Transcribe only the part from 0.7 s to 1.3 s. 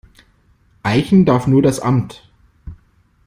Eichen